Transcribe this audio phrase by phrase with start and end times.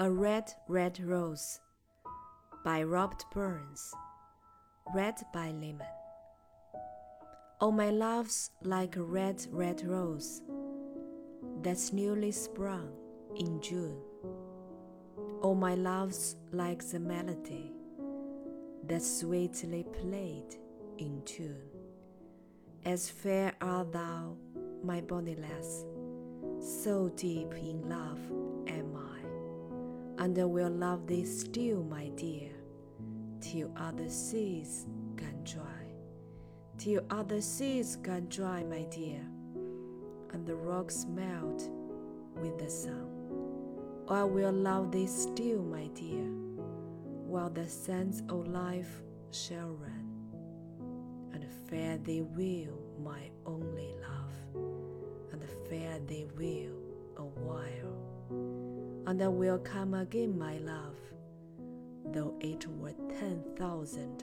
[0.00, 1.58] A Red, Red Rose
[2.64, 3.92] by Robert Burns.
[4.94, 5.88] Read by Lehman.
[7.60, 10.42] Oh, my love's like a red, red rose
[11.62, 12.92] that's newly sprung
[13.34, 14.00] in June.
[15.42, 17.72] Oh, my love's like the melody
[18.86, 20.54] that's sweetly played
[20.98, 21.70] in tune.
[22.84, 24.36] As fair art thou,
[24.84, 25.84] my bonny lass,
[26.60, 28.20] so deep in love
[28.68, 28.87] am
[30.18, 32.50] and I will love thee still, my dear,
[33.40, 35.62] till other seas can dry,
[36.76, 39.20] till other seas can dry, my dear,
[40.32, 41.70] and the rocks melt
[42.34, 43.08] with the sun.
[44.08, 46.26] Oh, I will love thee still, my dear,
[47.26, 50.08] while the sands of life shall run
[51.32, 54.64] and fare thee will, my only love,
[55.32, 56.74] and fare thee will
[57.18, 58.47] a while.
[59.08, 60.98] And I will come again, my love,
[62.12, 64.22] though it were ten thousand